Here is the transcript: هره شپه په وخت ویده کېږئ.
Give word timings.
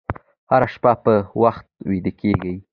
هره 0.51 0.67
شپه 0.73 0.91
په 1.03 1.13
وخت 1.41 1.65
ویده 1.89 2.11
کېږئ. 2.21 2.55